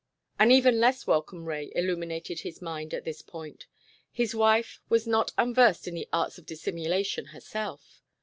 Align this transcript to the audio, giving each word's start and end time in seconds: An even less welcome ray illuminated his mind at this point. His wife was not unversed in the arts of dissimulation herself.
An 0.39 0.49
even 0.49 0.79
less 0.79 1.05
welcome 1.05 1.45
ray 1.45 1.71
illuminated 1.75 2.39
his 2.39 2.59
mind 2.59 2.91
at 2.91 3.03
this 3.05 3.21
point. 3.21 3.67
His 4.11 4.33
wife 4.33 4.79
was 4.89 5.05
not 5.05 5.31
unversed 5.37 5.87
in 5.87 5.93
the 5.93 6.09
arts 6.11 6.39
of 6.39 6.47
dissimulation 6.47 7.25
herself. 7.25 8.01